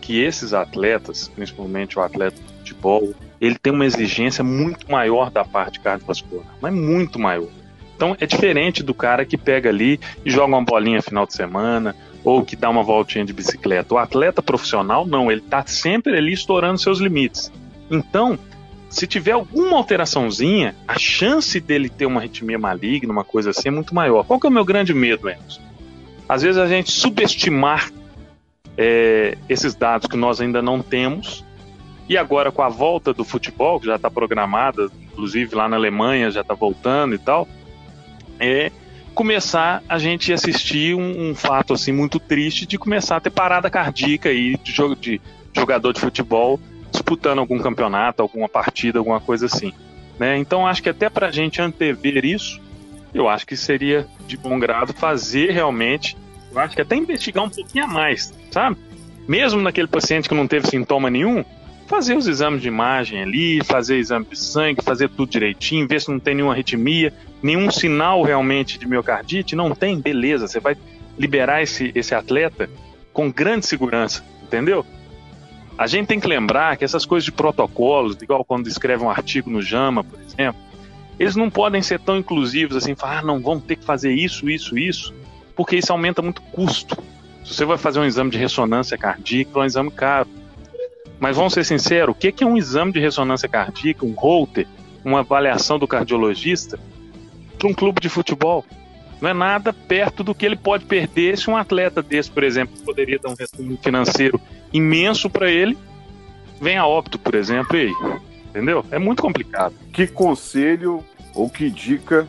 que 0.00 0.18
esses 0.20 0.52
atletas, 0.52 1.28
principalmente 1.28 2.00
o 2.00 2.02
atleta 2.02 2.36
de 2.36 2.58
futebol, 2.58 3.14
ele 3.40 3.56
tem 3.56 3.72
uma 3.72 3.86
exigência 3.86 4.44
muito 4.44 4.90
maior 4.90 5.30
da 5.30 5.44
parte 5.44 5.80
cardiovascular, 5.80 6.46
mas 6.60 6.74
muito 6.74 7.18
maior. 7.18 7.48
Então 7.96 8.16
é 8.20 8.26
diferente 8.26 8.82
do 8.82 8.94
cara 8.94 9.24
que 9.24 9.36
pega 9.36 9.68
ali 9.68 9.98
e 10.24 10.30
joga 10.30 10.46
uma 10.46 10.64
bolinha 10.64 11.02
final 11.02 11.26
de 11.26 11.34
semana, 11.34 11.94
ou 12.24 12.44
que 12.44 12.56
dá 12.56 12.68
uma 12.68 12.82
voltinha 12.82 13.24
de 13.24 13.32
bicicleta. 13.32 13.94
O 13.94 13.98
atleta 13.98 14.42
profissional, 14.42 15.06
não, 15.06 15.30
ele 15.30 15.40
está 15.40 15.64
sempre 15.66 16.16
ali 16.16 16.32
estourando 16.32 16.78
seus 16.78 16.98
limites. 16.98 17.50
Então, 17.90 18.38
se 18.88 19.06
tiver 19.06 19.32
alguma 19.32 19.76
alteraçãozinha, 19.76 20.74
a 20.86 20.98
chance 20.98 21.58
dele 21.60 21.88
ter 21.88 22.06
uma 22.06 22.20
arritmia 22.20 22.58
maligna, 22.58 23.12
uma 23.12 23.24
coisa 23.24 23.50
assim, 23.50 23.68
é 23.68 23.70
muito 23.70 23.94
maior. 23.94 24.24
Qual 24.24 24.38
que 24.38 24.46
é 24.46 24.50
o 24.50 24.52
meu 24.52 24.64
grande 24.64 24.92
medo, 24.92 25.28
Emerson? 25.28 25.62
Às 26.28 26.42
vezes 26.42 26.58
a 26.58 26.66
gente 26.66 26.90
subestimar 26.90 27.90
é, 28.76 29.36
esses 29.48 29.74
dados 29.74 30.06
que 30.06 30.16
nós 30.16 30.40
ainda 30.40 30.60
não 30.60 30.80
temos, 30.80 31.44
e 32.10 32.18
agora 32.18 32.50
com 32.50 32.60
a 32.60 32.68
volta 32.68 33.14
do 33.14 33.22
futebol, 33.22 33.78
que 33.78 33.86
já 33.86 33.94
está 33.94 34.10
programada, 34.10 34.90
inclusive 35.12 35.54
lá 35.54 35.68
na 35.68 35.76
Alemanha 35.76 36.28
já 36.28 36.40
está 36.40 36.54
voltando 36.54 37.14
e 37.14 37.18
tal, 37.18 37.46
é 38.40 38.72
começar 39.14 39.80
a 39.88 39.96
gente 39.96 40.32
assistir 40.32 40.96
um, 40.96 41.30
um, 41.30 41.34
fato 41.36 41.72
assim 41.72 41.92
muito 41.92 42.18
triste 42.18 42.66
de 42.66 42.76
começar 42.76 43.18
a 43.18 43.20
ter 43.20 43.30
parada 43.30 43.70
cardíaca 43.70 44.28
aí 44.28 44.56
de, 44.56 44.72
de 44.96 45.20
jogador 45.54 45.92
de 45.92 46.00
futebol 46.00 46.58
disputando 46.90 47.38
algum 47.38 47.60
campeonato, 47.60 48.22
alguma 48.22 48.48
partida, 48.48 48.98
alguma 48.98 49.20
coisa 49.20 49.46
assim. 49.46 49.72
Né? 50.18 50.36
Então 50.36 50.66
acho 50.66 50.82
que 50.82 50.88
até 50.88 51.08
para 51.08 51.28
a 51.28 51.30
gente 51.30 51.62
antever 51.62 52.24
isso, 52.24 52.60
eu 53.14 53.28
acho 53.28 53.46
que 53.46 53.56
seria 53.56 54.04
de 54.26 54.36
bom 54.36 54.58
grado 54.58 54.92
fazer 54.92 55.52
realmente, 55.52 56.16
eu 56.50 56.58
acho 56.58 56.74
que 56.74 56.82
até 56.82 56.96
investigar 56.96 57.44
um 57.44 57.50
pouquinho 57.50 57.84
a 57.84 57.88
mais, 57.88 58.34
sabe? 58.50 58.76
Mesmo 59.28 59.62
naquele 59.62 59.86
paciente 59.86 60.28
que 60.28 60.34
não 60.34 60.48
teve 60.48 60.66
sintoma 60.66 61.08
nenhum, 61.08 61.44
fazer 61.90 62.16
os 62.16 62.28
exames 62.28 62.62
de 62.62 62.68
imagem 62.68 63.20
ali, 63.20 63.64
fazer 63.64 63.96
exame 63.96 64.24
de 64.24 64.38
sangue, 64.38 64.80
fazer 64.80 65.08
tudo 65.08 65.28
direitinho, 65.28 65.88
ver 65.88 66.00
se 66.00 66.08
não 66.08 66.20
tem 66.20 66.36
nenhuma 66.36 66.52
arritmia, 66.52 67.12
nenhum 67.42 67.68
sinal 67.68 68.22
realmente 68.22 68.78
de 68.78 68.86
miocardite, 68.86 69.56
não 69.56 69.74
tem, 69.74 70.00
beleza, 70.00 70.46
você 70.46 70.60
vai 70.60 70.76
liberar 71.18 71.62
esse, 71.62 71.90
esse 71.92 72.14
atleta 72.14 72.70
com 73.12 73.28
grande 73.28 73.66
segurança, 73.66 74.24
entendeu? 74.40 74.86
A 75.76 75.88
gente 75.88 76.06
tem 76.06 76.20
que 76.20 76.28
lembrar 76.28 76.76
que 76.76 76.84
essas 76.84 77.04
coisas 77.04 77.24
de 77.24 77.32
protocolos, 77.32 78.16
igual 78.22 78.44
quando 78.44 78.68
escreve 78.68 79.02
um 79.02 79.10
artigo 79.10 79.50
no 79.50 79.60
JAMA, 79.60 80.04
por 80.04 80.20
exemplo, 80.20 80.62
eles 81.18 81.34
não 81.34 81.50
podem 81.50 81.82
ser 81.82 81.98
tão 81.98 82.16
inclusivos 82.16 82.76
assim, 82.76 82.94
falar, 82.94 83.18
ah, 83.18 83.22
não, 83.22 83.40
vamos 83.40 83.64
ter 83.64 83.74
que 83.74 83.84
fazer 83.84 84.12
isso, 84.12 84.48
isso, 84.48 84.78
isso, 84.78 85.12
porque 85.56 85.76
isso 85.76 85.90
aumenta 85.90 86.22
muito 86.22 86.40
custo. 86.40 86.96
Se 87.44 87.52
você 87.52 87.64
vai 87.64 87.76
fazer 87.76 87.98
um 87.98 88.04
exame 88.04 88.30
de 88.30 88.38
ressonância 88.38 88.96
cardíaca, 88.96 89.50
é 89.56 89.58
um 89.58 89.64
exame 89.64 89.90
caro. 89.90 90.28
Mas 91.20 91.36
vamos 91.36 91.52
ser 91.52 91.64
sinceros, 91.64 92.16
o 92.16 92.18
que 92.18 92.42
é 92.42 92.46
um 92.46 92.56
exame 92.56 92.92
de 92.92 92.98
ressonância 92.98 93.48
cardíaca, 93.48 94.04
um 94.04 94.14
Holter, 94.14 94.66
uma 95.04 95.20
avaliação 95.20 95.78
do 95.78 95.86
cardiologista? 95.86 96.78
para 97.60 97.68
um 97.68 97.74
clube 97.74 98.00
de 98.00 98.08
futebol. 98.08 98.64
Não 99.20 99.28
é 99.28 99.34
nada 99.34 99.70
perto 99.70 100.24
do 100.24 100.34
que 100.34 100.46
ele 100.46 100.56
pode 100.56 100.86
perder 100.86 101.36
se 101.36 101.50
um 101.50 101.56
atleta 101.56 102.02
desse, 102.02 102.30
por 102.30 102.42
exemplo, 102.42 102.74
poderia 102.82 103.18
dar 103.18 103.28
um 103.28 103.34
retorno 103.34 103.76
financeiro 103.76 104.40
imenso 104.72 105.28
para 105.28 105.50
ele, 105.50 105.76
vem 106.58 106.78
a 106.78 106.86
óbito, 106.86 107.18
por 107.18 107.34
exemplo, 107.34 107.76
e 107.76 107.82
aí, 107.82 107.94
entendeu? 108.48 108.82
É 108.90 108.98
muito 108.98 109.22
complicado. 109.22 109.74
Que 109.92 110.06
conselho 110.06 111.04
ou 111.34 111.50
que 111.50 111.68
dica 111.68 112.26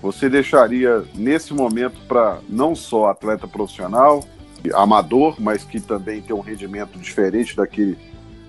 você 0.00 0.30
deixaria 0.30 1.04
nesse 1.14 1.52
momento 1.52 2.00
para 2.08 2.38
não 2.48 2.74
só 2.74 3.10
atleta 3.10 3.46
profissional, 3.46 4.24
amador, 4.72 5.36
mas 5.38 5.62
que 5.62 5.78
também 5.78 6.22
tem 6.22 6.34
um 6.34 6.40
rendimento 6.40 6.98
diferente 6.98 7.54
daquele 7.54 7.98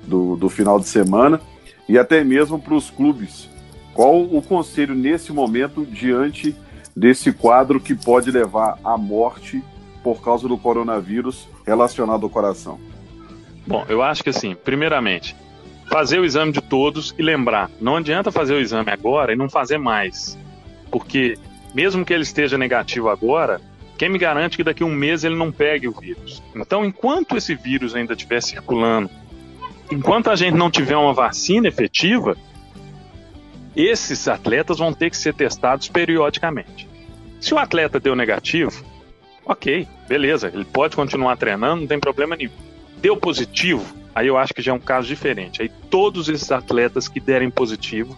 do, 0.04 0.36
do 0.36 0.50
final 0.50 0.80
de 0.80 0.88
semana, 0.88 1.40
e 1.88 1.98
até 1.98 2.24
mesmo 2.24 2.60
para 2.60 2.74
os 2.74 2.90
clubes 2.90 3.50
qual 3.94 4.22
o 4.22 4.42
conselho 4.42 4.96
nesse 4.96 5.32
momento 5.32 5.86
diante 5.86 6.56
desse 6.96 7.32
quadro 7.32 7.80
que 7.80 7.94
pode 7.94 8.32
levar 8.32 8.80
à 8.84 8.98
morte 8.98 9.62
por 10.04 10.22
causa 10.22 10.48
do 10.48 10.58
coronavírus 10.58 11.48
relacionado 11.66 12.24
ao 12.24 12.30
coração? 12.30 12.80
Bom, 13.68 13.86
eu 13.88 14.02
acho 14.02 14.24
que 14.24 14.30
assim, 14.30 14.56
primeiramente, 14.56 15.36
fazer 15.90 16.20
o 16.20 16.26
exame 16.26 16.52
de 16.52 16.62
todos 16.62 17.14
e 17.18 17.22
lembrar, 17.22 17.70
não 17.80 17.98
adianta 17.98 18.32
fazer 18.32 18.54
o 18.54 18.60
exame 18.60 18.90
agora 18.90 19.34
e 19.34 19.36
não 19.36 19.50
fazer 19.50 19.78
mais. 19.78 20.38
Porque 20.90 21.38
mesmo 21.74 22.04
que 22.04 22.14
ele 22.14 22.24
esteja 22.24 22.58
negativo 22.58 23.10
agora, 23.10 23.62
quem 23.98 24.10
me 24.10 24.18
garante 24.18 24.58
que 24.58 24.64
daqui 24.64 24.84
a 24.84 24.86
um 24.86 24.96
mês 24.96 25.24
ele 25.24 25.36
não 25.36 25.52
pegue 25.52 25.88
o 25.88 25.92
vírus? 25.92 26.42
Então, 26.56 26.84
enquanto 26.84 27.38
esse 27.38 27.54
vírus 27.54 27.94
ainda 27.94 28.14
estiver 28.14 28.42
circulando, 28.42 29.10
enquanto 29.92 30.30
a 30.30 30.36
gente 30.36 30.56
não 30.56 30.72
tiver 30.72 30.96
uma 30.96 31.14
vacina 31.14 31.68
efetiva, 31.68 32.38
esses 33.76 34.28
atletas 34.28 34.78
vão 34.78 34.94
ter 34.94 35.10
que 35.10 35.18
ser 35.18 35.34
testados 35.34 35.88
periodicamente. 35.88 36.88
Se 37.40 37.54
o 37.54 37.58
atleta 37.58 38.00
deu 38.00 38.16
negativo, 38.16 38.84
ok, 39.46 39.88
beleza, 40.08 40.52
ele 40.54 40.66
pode 40.66 40.96
continuar 40.96 41.38
treinando, 41.38 41.82
não 41.82 41.88
tem 41.88 42.00
problema 42.00 42.36
nenhum. 42.36 42.52
Deu 42.98 43.18
positivo, 43.18 43.86
aí 44.14 44.28
eu 44.28 44.38
acho 44.38 44.54
que 44.54 44.62
já 44.62 44.72
é 44.72 44.76
um 44.76 44.80
caso 44.80 45.08
diferente. 45.08 45.62
Aí 45.62 45.70
todos 45.90 46.30
esses 46.30 46.52
atletas 46.52 47.08
que 47.08 47.20
derem 47.20 47.50
positivo 47.50 48.16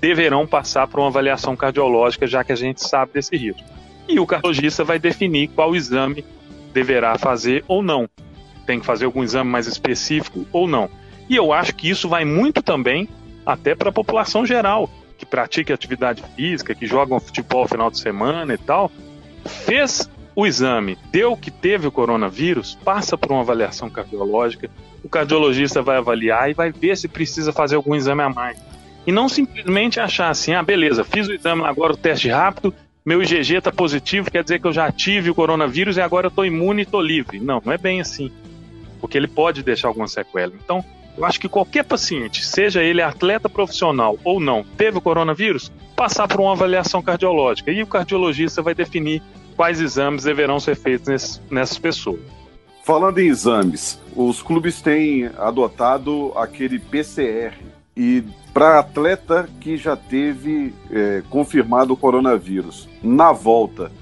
deverão 0.00 0.46
passar 0.46 0.86
por 0.86 1.00
uma 1.00 1.08
avaliação 1.08 1.56
cardiológica, 1.56 2.26
já 2.26 2.44
que 2.44 2.52
a 2.52 2.56
gente 2.56 2.86
sabe 2.86 3.12
desse 3.14 3.36
risco. 3.36 3.62
E 4.08 4.20
o 4.20 4.26
cardiologista 4.26 4.84
vai 4.84 4.98
definir 4.98 5.48
qual 5.48 5.74
exame 5.74 6.24
deverá 6.72 7.18
fazer 7.18 7.64
ou 7.66 7.82
não. 7.82 8.08
Tem 8.66 8.80
que 8.80 8.86
fazer 8.86 9.04
algum 9.04 9.22
exame 9.22 9.50
mais 9.50 9.66
específico 9.66 10.46
ou 10.52 10.66
não. 10.66 10.90
E 11.28 11.36
eu 11.36 11.52
acho 11.52 11.74
que 11.74 11.88
isso 11.88 12.08
vai 12.08 12.24
muito 12.24 12.62
também 12.62 13.08
até 13.44 13.74
para 13.74 13.90
a 13.90 13.92
população 13.92 14.44
geral, 14.44 14.90
que 15.16 15.24
pratica 15.24 15.72
atividade 15.72 16.22
física, 16.34 16.74
que 16.74 16.86
joga 16.86 17.18
futebol 17.20 17.62
no 17.62 17.68
final 17.68 17.90
de 17.90 17.98
semana 17.98 18.54
e 18.54 18.58
tal, 18.58 18.90
fez 19.44 20.10
o 20.34 20.46
exame, 20.46 20.98
deu 21.10 21.36
que 21.36 21.50
teve 21.50 21.86
o 21.86 21.92
coronavírus, 21.92 22.76
passa 22.84 23.16
por 23.16 23.32
uma 23.32 23.40
avaliação 23.40 23.88
cardiológica, 23.88 24.68
o 25.02 25.08
cardiologista 25.08 25.80
vai 25.80 25.96
avaliar 25.96 26.50
e 26.50 26.54
vai 26.54 26.70
ver 26.70 26.96
se 26.96 27.08
precisa 27.08 27.52
fazer 27.52 27.76
algum 27.76 27.94
exame 27.94 28.22
a 28.22 28.28
mais. 28.28 28.58
E 29.06 29.12
não 29.12 29.28
simplesmente 29.28 30.00
achar 30.00 30.28
assim, 30.28 30.52
ah, 30.52 30.62
beleza, 30.62 31.04
fiz 31.04 31.28
o 31.28 31.32
exame 31.32 31.62
agora, 31.64 31.92
o 31.92 31.96
teste 31.96 32.28
rápido, 32.28 32.74
meu 33.04 33.22
IgG 33.22 33.56
está 33.56 33.70
positivo, 33.70 34.30
quer 34.30 34.42
dizer 34.42 34.60
que 34.60 34.66
eu 34.66 34.72
já 34.72 34.90
tive 34.90 35.30
o 35.30 35.34
coronavírus 35.34 35.96
e 35.96 36.00
agora 36.00 36.26
eu 36.26 36.28
estou 36.28 36.44
imune 36.44 36.82
e 36.82 36.82
estou 36.82 37.00
livre. 37.00 37.38
Não, 37.38 37.62
não 37.64 37.72
é 37.72 37.78
bem 37.78 38.00
assim. 38.00 38.32
Porque 39.06 39.16
ele 39.16 39.28
pode 39.28 39.62
deixar 39.62 39.86
alguma 39.86 40.08
sequela. 40.08 40.52
Então, 40.52 40.84
eu 41.16 41.24
acho 41.24 41.40
que 41.40 41.48
qualquer 41.48 41.84
paciente, 41.84 42.44
seja 42.44 42.82
ele 42.82 43.00
atleta 43.00 43.48
profissional 43.48 44.18
ou 44.24 44.40
não, 44.40 44.64
teve 44.76 44.98
o 44.98 45.00
coronavírus, 45.00 45.70
passar 45.94 46.26
por 46.26 46.40
uma 46.40 46.50
avaliação 46.50 47.00
cardiológica. 47.00 47.70
E 47.70 47.84
o 47.84 47.86
cardiologista 47.86 48.60
vai 48.62 48.74
definir 48.74 49.22
quais 49.54 49.80
exames 49.80 50.24
deverão 50.24 50.58
ser 50.58 50.74
feitos 50.74 51.06
nesse, 51.06 51.40
nessas 51.48 51.78
pessoas. 51.78 52.18
Falando 52.82 53.18
em 53.20 53.28
exames, 53.28 54.00
os 54.16 54.42
clubes 54.42 54.82
têm 54.82 55.30
adotado 55.38 56.32
aquele 56.34 56.80
PCR 56.80 57.54
e 57.96 58.24
para 58.52 58.80
atleta 58.80 59.48
que 59.60 59.76
já 59.76 59.96
teve 59.96 60.74
é, 60.90 61.22
confirmado 61.30 61.92
o 61.92 61.96
coronavírus, 61.96 62.88
na 63.04 63.30
volta, 63.30 63.92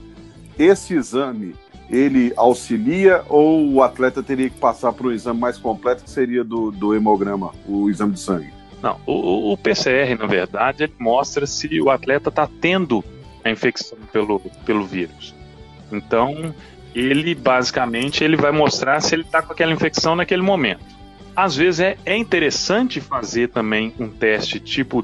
esse 0.59 0.95
exame 0.95 1.55
ele 1.89 2.33
auxilia 2.37 3.23
ou 3.29 3.73
o 3.73 3.83
atleta 3.83 4.23
teria 4.23 4.49
que 4.49 4.59
passar 4.59 4.93
para 4.93 5.07
o 5.07 5.13
exame 5.13 5.39
mais 5.39 5.59
completo 5.59 6.05
que 6.05 6.11
seria 6.11 6.43
do, 6.43 6.71
do 6.71 6.95
hemograma, 6.95 7.53
o 7.67 7.91
exame 7.91 8.13
de 8.13 8.21
sangue? 8.21 8.53
Não, 8.83 9.01
o, 9.07 9.53
o 9.53 9.57
PCR, 9.57 10.15
na 10.19 10.27
verdade, 10.27 10.85
ele 10.85 10.95
mostra 10.99 11.47
se 11.47 11.81
o 11.81 11.91
atleta 11.91 12.29
está 12.29 12.49
tendo 12.61 13.03
a 13.43 13.51
infecção 13.51 13.99
pelo, 14.13 14.41
pelo 14.65 14.85
vírus. 14.85 15.35
Então, 15.91 16.55
ele 16.95 17.35
basicamente 17.35 18.23
ele 18.23 18.37
vai 18.37 18.53
mostrar 18.53 19.01
se 19.01 19.15
ele 19.15 19.23
está 19.23 19.43
com 19.43 19.53
aquela 19.53 19.73
infecção 19.73 20.15
naquele 20.15 20.43
momento. 20.43 20.85
Às 21.35 21.57
vezes 21.57 21.81
é, 21.81 21.97
é 22.07 22.17
interessante 22.17 23.01
fazer 23.01 23.49
também 23.49 23.93
um 23.99 24.09
teste 24.09 24.61
tipo 24.61 25.03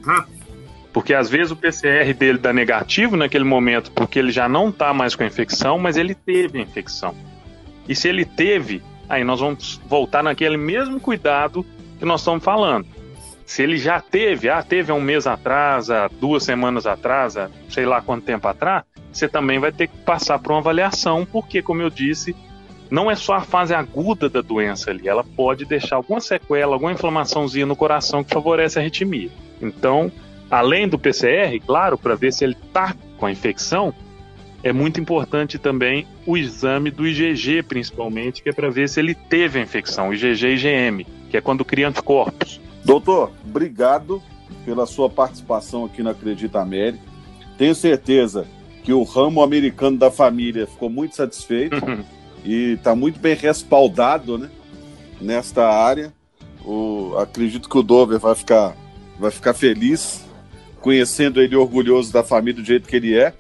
porque 0.93 1.15
às 1.15 1.29
vezes 1.29 1.53
o 1.53 1.57
PCR 1.57 2.13
dele 2.15 2.39
dá 2.39 2.53
negativo 2.53 3.17
naquele 3.17 3.45
momento, 3.45 3.93
porque 3.93 4.19
ele 4.19 4.33
já 4.33 4.49
não 4.49 4.71
está 4.71 4.93
mais 4.93 5.15
com 5.15 5.23
a 5.23 5.27
infecção, 5.27 5.79
mas 5.79 5.97
ele 5.97 6.15
teve 6.15 6.59
a 6.59 6.63
infecção. 6.63 7.15
E 7.89 7.95
se 7.95 8.09
ele 8.09 8.25
teve, 8.25 8.83
aí 9.09 9.25
nós 9.25 9.41
vamos 9.41 9.81
voltar 9.87 10.23
naquele 10.23 10.57
mesmo 10.57 11.01
cuidado 11.01 11.65
que 11.99 12.05
nós 12.05 12.21
estamos 12.21 12.43
falando. 12.43 12.87
Se 13.47 13.63
ele 13.63 13.77
já 13.77 14.01
teve, 14.01 14.49
ah, 14.49 14.63
teve 14.63 14.93
há 14.93 14.95
um 14.95 15.01
mês 15.01 15.27
atrás, 15.27 15.91
há 15.91 16.09
duas 16.09 16.45
semanas 16.45 16.87
atrás, 16.87 17.37
há 17.37 17.51
sei 17.69 17.85
lá 17.85 18.01
quanto 18.01 18.25
tempo 18.25 18.47
atrás, 18.47 18.85
você 19.13 19.29
também 19.29 19.59
vai 19.59 19.73
ter 19.73 19.89
que 19.89 19.97
passar 19.99 20.39
por 20.39 20.53
uma 20.53 20.61
avaliação, 20.61 21.27
porque, 21.27 21.61
como 21.61 21.83
eu 21.83 21.91
disse, 21.91 22.35
não 22.91 23.11
é 23.11 23.15
só 23.15 23.35
a 23.35 23.41
fase 23.41 23.75
aguda 23.75 24.29
da 24.29 24.41
doença 24.41 24.91
ali, 24.91 25.09
ela 25.09 25.25
pode 25.25 25.65
deixar 25.65 25.97
alguma 25.97 26.21
sequela, 26.21 26.75
alguma 26.75 26.93
inflamaçãozinha 26.93 27.67
no 27.67 27.77
coração 27.77 28.23
que 28.23 28.33
favorece 28.33 28.79
a 28.79 28.83
arritmia. 28.83 29.31
Então, 29.61 30.11
além 30.51 30.89
do 30.89 30.99
PCR, 30.99 31.59
claro, 31.65 31.97
para 31.97 32.15
ver 32.15 32.33
se 32.33 32.45
ele 32.45 32.57
está 32.67 32.95
com 33.17 33.27
a 33.27 33.31
infecção, 33.31 33.95
é 34.63 34.73
muito 34.73 35.01
importante 35.01 35.59
também 35.59 36.07
o 36.27 36.37
exame 36.37 36.91
do 36.91 37.07
IgG, 37.07 37.63
principalmente, 37.63 38.43
que 38.43 38.49
é 38.49 38.53
para 38.53 38.71
ver 38.71 38.89
se 38.89 39.01
ele 39.01 39.15
teve 39.15 39.59
a 39.59 39.63
infecção, 39.63 40.13
IgG 40.13 40.47
e 40.47 40.55
IgM, 40.55 41.07
que 41.31 41.37
é 41.37 41.41
quando 41.41 41.65
cria 41.65 41.89
anticorpos. 41.89 42.61
Doutor, 42.85 43.31
obrigado 43.47 44.23
pela 44.65 44.85
sua 44.87 45.09
participação 45.09 45.85
aqui 45.85 46.03
na 46.03 46.11
Acredita 46.11 46.61
América. 46.61 47.03
Tenho 47.57 47.75
certeza 47.75 48.47
que 48.83 48.93
o 48.93 49.03
ramo 49.03 49.43
americano 49.43 49.97
da 49.97 50.11
família 50.11 50.67
ficou 50.67 50.91
muito 50.91 51.17
satisfeito 51.17 51.77
e 52.45 52.73
está 52.73 52.95
muito 52.95 53.21
bem 53.21 53.35
respaldado 53.35 54.37
né, 54.37 54.51
nesta 55.21 55.69
área. 55.69 56.13
O, 56.65 57.15
acredito 57.19 57.69
que 57.69 57.79
o 57.79 57.83
Dover 57.83 58.19
vai 58.19 58.35
ficar, 58.35 58.75
vai 59.19 59.31
ficar 59.31 59.55
feliz 59.55 60.30
conhecendo 60.81 61.41
ele 61.41 61.57
orgulhoso 61.57 62.13
da 62.13 62.23
família 62.23 62.61
do 62.61 62.67
jeito 62.67 62.89
que 62.89 62.97
ele 62.97 63.17
é. 63.17 63.33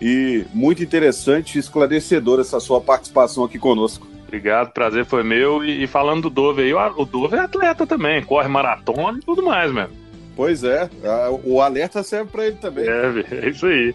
E 0.00 0.44
muito 0.52 0.82
interessante 0.82 1.56
e 1.56 1.58
esclarecedora 1.60 2.42
essa 2.42 2.60
sua 2.60 2.80
participação 2.80 3.44
aqui 3.44 3.58
conosco. 3.58 4.06
Obrigado, 4.26 4.72
prazer 4.72 5.04
foi 5.04 5.22
meu. 5.22 5.64
E, 5.64 5.84
e 5.84 5.86
falando 5.86 6.22
do 6.22 6.30
Dove 6.30 6.62
aí, 6.62 6.74
o 6.74 7.04
Dove 7.04 7.36
é 7.36 7.40
atleta 7.40 7.86
também, 7.86 8.22
corre 8.22 8.48
maratona 8.48 9.18
e 9.18 9.24
tudo 9.24 9.42
mais 9.42 9.72
mesmo. 9.72 9.92
Pois 10.36 10.64
é, 10.64 10.90
o 11.44 11.60
alerta 11.60 12.02
serve 12.02 12.30
para 12.30 12.46
ele 12.46 12.56
também. 12.56 12.86
É, 12.86 13.46
é 13.46 13.48
isso 13.48 13.66
aí. 13.66 13.94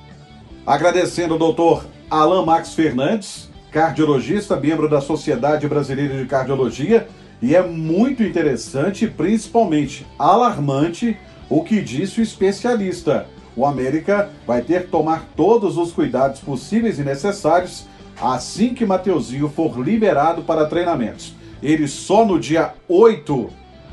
Agradecendo 0.66 1.36
o 1.36 1.38
doutor 1.38 1.86
Alan 2.10 2.46
Max 2.46 2.74
Fernandes, 2.74 3.50
cardiologista, 3.72 4.56
membro 4.56 4.90
da 4.90 5.02
Sociedade 5.02 5.68
Brasileira 5.68 6.18
de 6.18 6.26
Cardiologia, 6.26 7.08
e 7.42 7.56
é 7.56 7.62
muito 7.62 8.24
interessante, 8.24 9.08
principalmente 9.08 10.06
alarmante, 10.18 11.18
o 11.50 11.64
que 11.64 11.82
disse 11.82 12.20
o 12.20 12.24
especialista. 12.24 13.26
O 13.56 13.66
América 13.66 14.30
vai 14.46 14.62
ter 14.62 14.84
que 14.84 14.90
tomar 14.90 15.26
todos 15.36 15.78
os 15.78 15.92
cuidados 15.92 16.40
possíveis 16.40 17.00
e 17.00 17.04
necessários 17.04 17.86
assim 18.22 18.74
que 18.74 18.86
Mateuzinho 18.86 19.50
for 19.50 19.80
liberado 19.80 20.44
para 20.44 20.68
treinamentos. 20.68 21.34
Ele 21.62 21.88
só 21.88 22.26
no 22.26 22.40
dia 22.40 22.74
8 22.88 23.50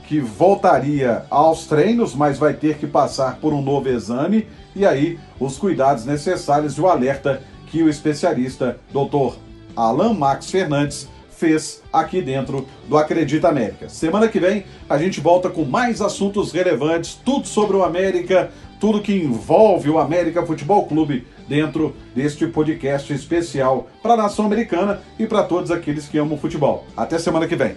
que 0.07 0.21
voltaria 0.21 1.25
aos 1.29 1.67
treinos, 1.67 2.15
mas 2.15 2.39
vai 2.39 2.55
ter 2.55 2.79
que 2.79 2.87
passar 2.87 3.39
por 3.39 3.53
um 3.53 3.61
novo 3.61 3.89
exame 3.89 4.47
e 4.75 4.87
aí 4.87 5.19
os 5.41 5.59
cuidados 5.59 6.05
necessários 6.05 6.75
e 6.75 6.81
o 6.81 6.87
alerta 6.87 7.43
que 7.69 7.83
o 7.83 7.89
especialista 7.89 8.79
Dr. 8.93 9.37
Alan 9.75 10.15
Max 10.15 10.51
Fernandes 10.51 11.09
fez 11.37 11.83
aqui 11.93 12.21
dentro 12.21 12.67
do 12.89 12.97
Acredita 12.97 13.49
América. 13.49 13.89
Semana 13.89 14.29
que 14.29 14.41
vem 14.41 14.65
a 14.89 14.99
gente 14.99 15.21
volta 15.21 15.51
com 15.51 15.65
mais 15.65 16.01
assuntos 16.01 16.53
relevantes, 16.53 17.19
tudo 17.25 17.47
sobre 17.47 17.77
o 17.77 17.85
América, 17.85 18.51
tudo 18.81 19.03
que 19.03 19.15
envolve 19.15 19.89
o 19.91 19.99
América 19.99 20.45
Futebol 20.45 20.87
Clube 20.87 21.27
dentro 21.49 21.95
deste 22.15 22.47
podcast 22.47 23.13
especial 23.13 23.89
para 24.03 24.15
a 24.15 24.17
nação 24.17 24.47
americana 24.47 25.01
e 25.19 25.27
para 25.27 25.43
todos 25.43 25.71
aqueles 25.71 26.09
que 26.09 26.19
amam 26.19 26.39
futebol. 26.39 26.85
Até 26.97 27.19
semana 27.19 27.47
que 27.47 27.57
vem. 27.57 27.77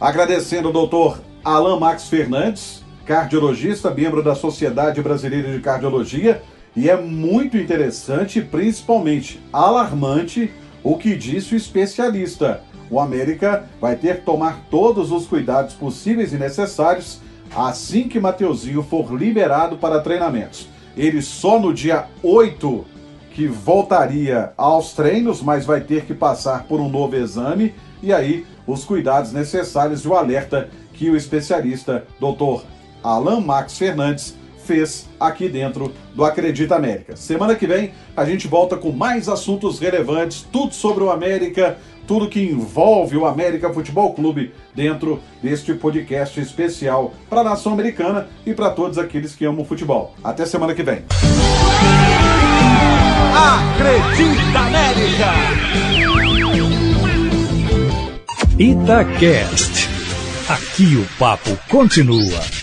Agradecendo 0.00 0.68
o 0.68 0.72
doutor 0.72 1.20
Alan 1.44 1.78
Max 1.78 2.08
Fernandes, 2.08 2.84
cardiologista, 3.04 3.90
membro 3.90 4.22
da 4.22 4.34
Sociedade 4.34 5.02
Brasileira 5.02 5.52
de 5.52 5.60
Cardiologia, 5.60 6.42
e 6.76 6.88
é 6.88 6.96
muito 6.96 7.56
interessante, 7.56 8.40
principalmente 8.40 9.40
alarmante, 9.52 10.52
o 10.82 10.96
que 10.96 11.16
disse 11.16 11.54
o 11.54 11.56
especialista. 11.56 12.62
O 12.90 12.98
América 12.98 13.64
vai 13.80 13.96
ter 13.96 14.18
que 14.18 14.24
tomar 14.24 14.64
todos 14.70 15.12
os 15.12 15.26
cuidados 15.26 15.74
possíveis 15.74 16.32
e 16.32 16.38
necessários 16.38 17.20
assim 17.54 18.08
que 18.08 18.20
Mateuzinho 18.20 18.82
for 18.82 19.12
liberado 19.12 19.76
para 19.76 20.00
treinamentos. 20.00 20.68
Ele 20.96 21.22
só 21.22 21.58
no 21.58 21.72
dia 21.72 22.06
8 22.22 22.84
que 23.32 23.46
voltaria 23.46 24.52
aos 24.56 24.92
treinos, 24.92 25.42
mas 25.42 25.64
vai 25.64 25.80
ter 25.80 26.04
que 26.04 26.14
passar 26.14 26.64
por 26.64 26.80
um 26.80 26.88
novo 26.88 27.14
exame 27.16 27.74
e 28.02 28.12
aí 28.12 28.46
os 28.66 28.84
cuidados 28.84 29.32
necessários 29.32 30.04
e 30.04 30.08
o 30.08 30.14
alerta 30.14 30.68
que 30.94 31.08
o 31.08 31.16
especialista 31.16 32.04
Dr. 32.18 32.64
Alan 33.02 33.40
Max 33.40 33.78
Fernandes 33.78 34.34
fez 34.68 35.08
aqui 35.18 35.48
dentro 35.48 35.94
do 36.14 36.22
Acredita 36.22 36.76
América. 36.76 37.16
Semana 37.16 37.56
que 37.56 37.66
vem 37.66 37.92
a 38.14 38.24
gente 38.26 38.46
volta 38.46 38.76
com 38.76 38.92
mais 38.92 39.26
assuntos 39.26 39.78
relevantes, 39.78 40.46
tudo 40.52 40.74
sobre 40.74 41.02
o 41.02 41.10
América, 41.10 41.78
tudo 42.06 42.28
que 42.28 42.42
envolve 42.42 43.16
o 43.16 43.24
América 43.24 43.72
Futebol 43.72 44.12
Clube 44.12 44.52
dentro 44.74 45.20
deste 45.42 45.72
podcast 45.72 46.38
especial 46.38 47.14
para 47.30 47.40
a 47.40 47.44
nação 47.44 47.72
americana 47.72 48.28
e 48.44 48.52
para 48.52 48.70
todos 48.70 48.98
aqueles 48.98 49.34
que 49.34 49.46
amam 49.46 49.64
futebol. 49.64 50.14
Até 50.22 50.44
semana 50.44 50.74
que 50.74 50.82
vem. 50.82 51.02
Acredita 53.34 54.58
América! 54.58 55.32
Itacast. 58.58 59.88
Aqui 60.48 60.96
o 60.96 61.06
papo 61.18 61.56
continua. 61.70 62.57